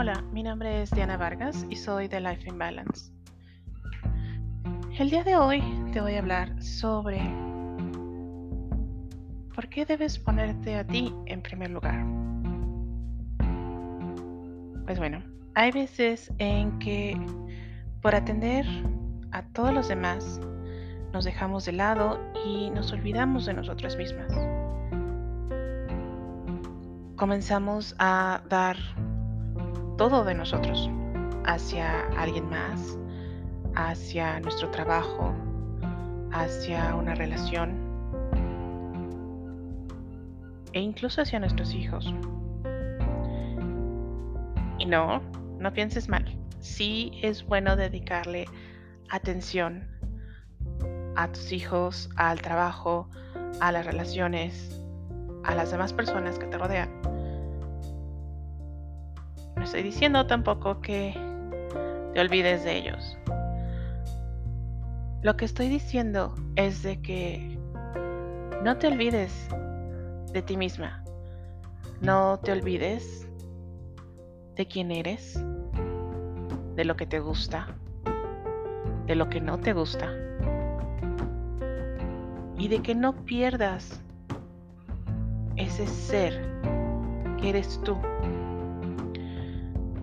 [0.00, 3.12] Hola, mi nombre es Diana Vargas y soy de Life in Balance.
[4.98, 5.62] El día de hoy
[5.92, 7.20] te voy a hablar sobre
[9.54, 12.02] por qué debes ponerte a ti en primer lugar.
[14.86, 15.22] Pues bueno,
[15.54, 17.14] hay veces en que
[18.00, 18.64] por atender
[19.32, 20.40] a todos los demás
[21.12, 24.32] nos dejamos de lado y nos olvidamos de nosotras mismas.
[27.16, 28.78] Comenzamos a dar
[30.00, 30.88] todo de nosotros
[31.44, 32.96] hacia alguien más,
[33.74, 35.34] hacia nuestro trabajo,
[36.32, 37.76] hacia una relación
[40.72, 42.14] e incluso hacia nuestros hijos.
[44.78, 45.20] Y no,
[45.58, 46.24] no pienses mal.
[46.60, 48.46] Sí es bueno dedicarle
[49.10, 49.86] atención
[51.14, 53.06] a tus hijos, al trabajo,
[53.60, 54.82] a las relaciones,
[55.44, 57.19] a las demás personas que te rodean
[59.70, 61.14] estoy diciendo tampoco que
[62.12, 63.16] te olvides de ellos.
[65.22, 67.56] Lo que estoy diciendo es de que
[68.64, 69.48] no te olvides
[70.32, 71.04] de ti misma.
[72.00, 73.28] No te olvides
[74.56, 75.40] de quién eres,
[76.74, 77.68] de lo que te gusta,
[79.06, 80.12] de lo que no te gusta.
[82.58, 84.00] Y de que no pierdas
[85.54, 86.44] ese ser
[87.40, 87.96] que eres tú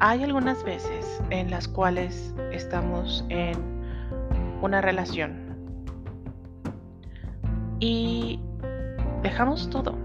[0.00, 3.56] hay algunas veces en las cuales estamos en
[4.62, 5.48] una relación
[7.80, 8.40] y
[9.22, 9.96] dejamos todo.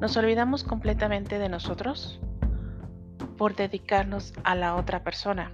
[0.00, 2.20] Nos olvidamos completamente de nosotros
[3.38, 5.50] por dedicarnos a la otra persona.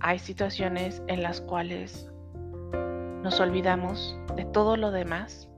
[0.00, 2.10] Hay situaciones en las cuales
[3.22, 5.48] nos olvidamos de todo lo demás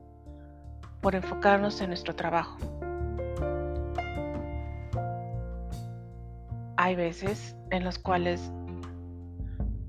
[1.00, 2.56] por enfocarnos en nuestro trabajo.
[6.86, 8.52] Hay veces en las cuales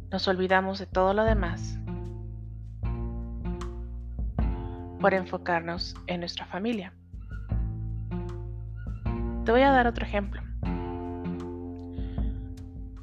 [0.10, 1.78] nos olvidamos de todo lo demás
[5.00, 6.92] por enfocarnos en nuestra familia.
[9.46, 10.42] Te voy a dar otro ejemplo.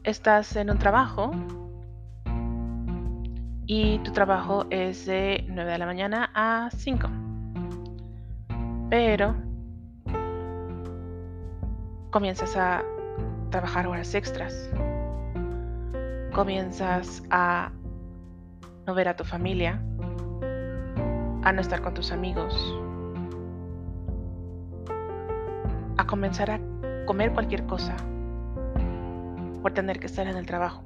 [0.02, 1.30] Estás en un trabajo
[3.66, 7.08] y tu trabajo es de 9 de la mañana a 5.
[8.90, 9.36] Pero
[12.10, 12.82] comienzas a
[13.54, 14.68] trabajar horas extras.
[16.34, 17.70] Comienzas a
[18.84, 19.80] no ver a tu familia,
[21.44, 22.52] a no estar con tus amigos,
[25.98, 26.60] a comenzar a
[27.06, 27.94] comer cualquier cosa
[29.62, 30.82] por tener que estar en el trabajo.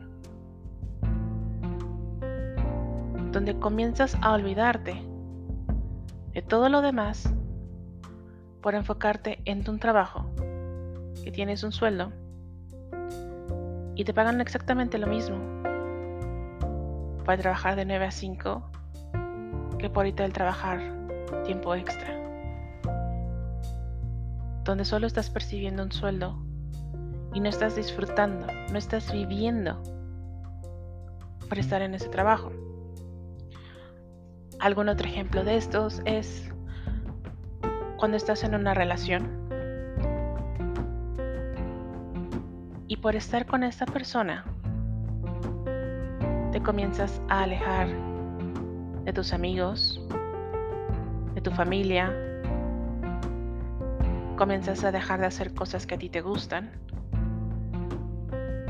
[3.32, 5.02] Donde comienzas a olvidarte
[6.34, 7.32] de todo lo demás
[8.60, 10.30] por enfocarte en tu trabajo,
[11.24, 12.12] que tienes un sueldo
[13.98, 15.36] y te pagan exactamente lo mismo.
[17.24, 18.70] Para trabajar de 9 a 5
[19.76, 20.80] que por ahorita el trabajar
[21.44, 22.16] tiempo extra,
[24.62, 26.40] donde solo estás percibiendo un sueldo
[27.34, 29.82] y no estás disfrutando, no estás viviendo
[31.48, 32.52] por estar en ese trabajo.
[34.60, 36.48] Algún otro ejemplo de estos es
[37.96, 39.48] cuando estás en una relación
[42.88, 44.46] Y por estar con esta persona,
[46.52, 47.88] te comienzas a alejar
[49.04, 50.00] de tus amigos,
[51.34, 52.10] de tu familia,
[54.36, 56.70] comienzas a dejar de hacer cosas que a ti te gustan,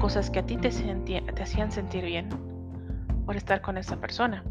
[0.00, 2.28] cosas que a ti te, te hacían sentir bien
[3.24, 4.42] por estar con esa persona.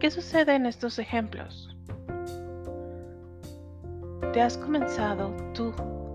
[0.00, 1.73] ¿Qué sucede en estos ejemplos?
[4.34, 5.72] Te has comenzado tú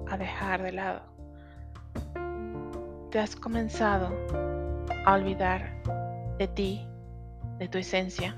[0.09, 1.01] a dejar de lado.
[3.11, 4.09] Te has comenzado
[5.05, 5.81] a olvidar
[6.37, 6.85] de ti,
[7.59, 8.35] de tu esencia,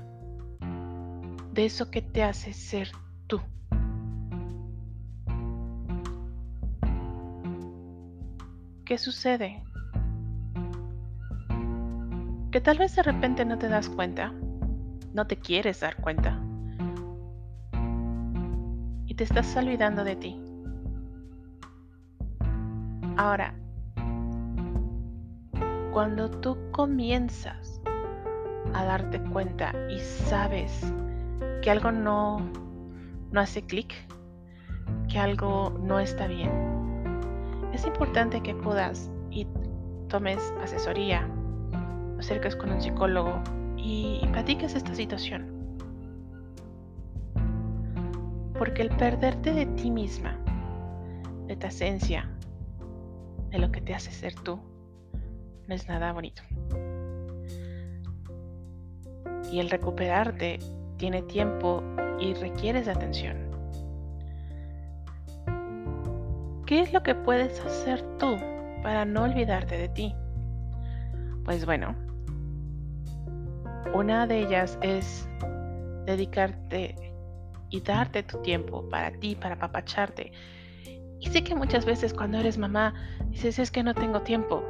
[1.52, 2.92] de eso que te hace ser
[3.26, 3.40] tú.
[8.84, 9.64] ¿Qué sucede?
[12.52, 14.32] Que tal vez de repente no te das cuenta,
[15.12, 16.40] no te quieres dar cuenta
[19.12, 20.40] y te estás olvidando de ti.
[23.18, 23.54] Ahora,
[25.92, 27.82] cuando tú comienzas
[28.72, 30.90] a darte cuenta y sabes
[31.60, 32.40] que algo no,
[33.32, 33.92] no hace clic,
[35.10, 36.50] que algo no está bien,
[37.74, 39.46] es importante que acudas y
[40.08, 41.28] tomes asesoría,
[42.18, 43.42] acerques con un psicólogo
[43.76, 45.51] y platiques esta situación
[48.62, 50.38] Porque el perderte de ti misma,
[51.48, 52.30] de tu esencia,
[53.50, 54.60] de lo que te hace ser tú,
[55.66, 56.42] no es nada bonito.
[59.50, 60.60] Y el recuperarte
[60.96, 61.82] tiene tiempo
[62.20, 63.36] y requieres atención.
[66.64, 68.36] ¿Qué es lo que puedes hacer tú
[68.84, 70.14] para no olvidarte de ti?
[71.44, 71.96] Pues bueno,
[73.92, 75.28] una de ellas es
[76.06, 77.11] dedicarte
[77.72, 80.30] y darte tu tiempo para ti, para apapacharte.
[81.18, 82.94] Y sé que muchas veces cuando eres mamá
[83.30, 84.62] dices, es que no tengo tiempo.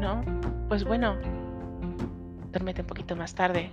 [0.00, 0.22] ¿No?
[0.68, 1.16] Pues bueno,
[2.50, 3.70] duérmete un poquito más tarde.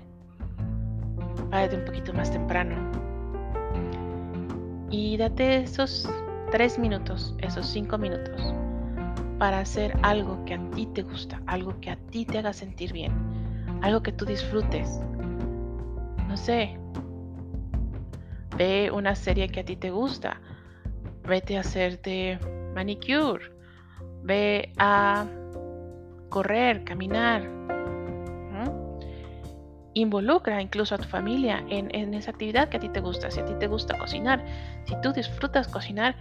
[1.50, 2.76] Párate un poquito más temprano.
[4.92, 6.08] Y date esos
[6.52, 8.54] tres minutos, esos cinco minutos,
[9.40, 12.94] para hacer algo que a ti te gusta, algo que a ti te haga sentir
[12.94, 13.12] bien,
[13.82, 15.00] algo que tú disfrutes.
[16.28, 16.78] No sé,
[18.58, 20.40] ve una serie que a ti te gusta,
[21.24, 22.40] vete a hacerte
[22.74, 23.52] manicure,
[24.24, 25.26] ve a
[26.30, 27.50] correr, caminar.
[29.96, 33.30] Involucra incluso a tu familia en, en, esa actividad que a ti te gusta.
[33.30, 34.44] Si a ti te gusta cocinar,
[34.86, 36.16] si tú disfrutas cocinar,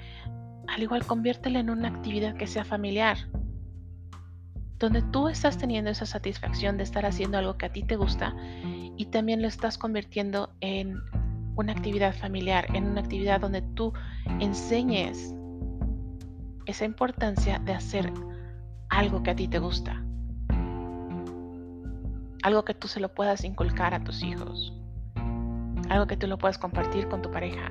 [0.69, 3.17] al igual conviértela en una actividad que sea familiar.
[4.79, 8.37] Donde tú estás teniendo esa satisfacción de estar haciendo algo que a ti te gusta
[8.99, 11.01] y también lo estás convirtiendo en
[11.57, 13.93] una actividad familiar, en una actividad donde tú
[14.41, 15.35] enseñes
[16.67, 18.13] esa importancia de hacer
[18.89, 20.03] algo que a ti te gusta.
[22.43, 24.73] Algo que tú se lo puedas inculcar a tus hijos.
[25.89, 27.71] Algo que tú lo puedas compartir con tu pareja.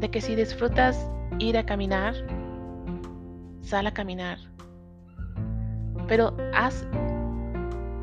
[0.00, 1.08] De que si disfrutas
[1.38, 2.14] ir a caminar,
[3.60, 4.38] sal a caminar.
[6.08, 6.86] Pero haz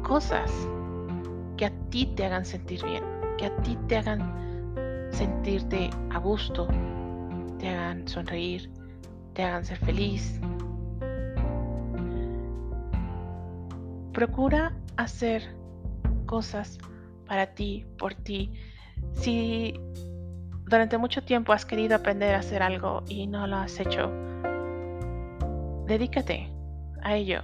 [0.03, 0.51] cosas
[1.59, 3.03] que a ti te hagan sentir bien,
[3.37, 6.69] que a ti te hagan sentirte a gusto,
[7.57, 8.71] te hagan sonreír,
[9.33, 10.39] te hagan ser feliz.
[14.13, 15.53] Procura hacer
[16.25, 16.77] cosas
[17.27, 18.53] para ti, por ti.
[19.11, 19.73] Si
[20.63, 24.09] durante mucho tiempo has querido aprender a hacer algo y no lo has hecho,
[25.87, 26.49] dedícate
[27.01, 27.41] a ello.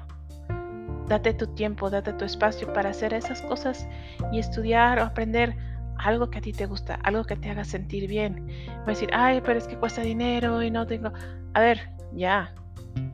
[1.07, 3.87] Date tu tiempo, date tu espacio para hacer esas cosas
[4.31, 5.55] y estudiar o aprender
[5.97, 8.47] algo que a ti te gusta, algo que te haga sentir bien.
[8.79, 11.11] Va a decir, ay, pero es que cuesta dinero y no tengo.
[11.53, 12.53] A ver, ya,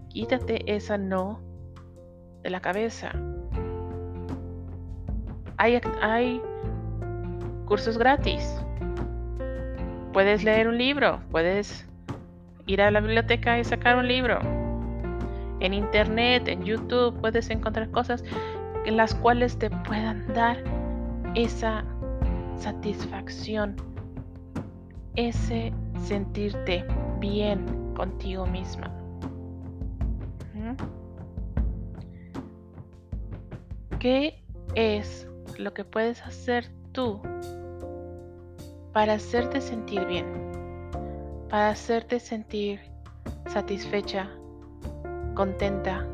[0.10, 1.42] quítate esa no
[2.44, 3.12] de la cabeza.
[5.58, 6.42] Hay, hay
[7.66, 8.58] cursos gratis.
[10.14, 11.88] Puedes leer un libro, puedes
[12.66, 14.61] ir a la biblioteca y sacar un libro
[15.62, 18.24] en internet, en YouTube, puedes encontrar cosas
[18.86, 20.58] en las cuales te puedan dar
[21.36, 21.86] esa
[22.58, 23.76] satisfacción,
[25.16, 25.72] ese
[26.04, 26.84] sentirte
[27.20, 28.92] bien contigo misma.
[34.00, 34.44] ¿Qué
[34.74, 35.28] es
[35.60, 37.22] lo que puedes hacer tú
[38.94, 40.26] para hacerte sentir bien?
[41.50, 42.80] Para hacerte sentir
[43.46, 44.28] satisfecha,
[45.34, 46.08] contenta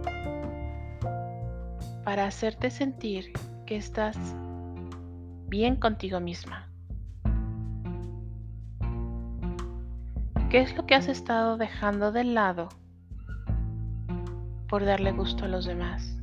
[2.04, 3.34] para hacerte sentir
[3.66, 4.18] que estás
[5.48, 6.70] bien contigo misma.
[10.50, 12.70] ¿Qué es lo que has estado dejando de lado
[14.70, 16.18] por darle gusto a los demás?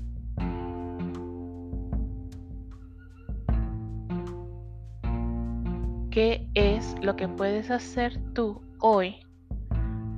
[6.11, 9.16] ¿Qué es lo que puedes hacer tú hoy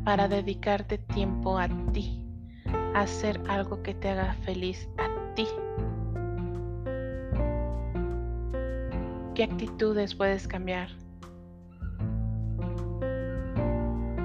[0.04, 2.15] para dedicarte tiempo a ti?
[3.02, 5.46] Hacer algo que te haga feliz a ti.
[9.34, 10.88] ¿Qué actitudes puedes cambiar?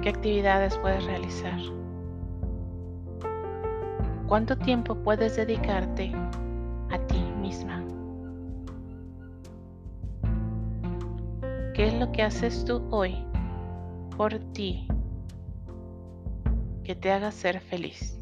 [0.02, 1.60] ¿Qué actividades puedes realizar?
[4.28, 6.14] ¿Cuánto tiempo puedes dedicarte
[6.92, 7.84] a ti misma?
[11.74, 13.18] ¿Qué es lo que haces tú hoy
[14.16, 14.88] por ti
[16.86, 18.21] que te haga ser feliz?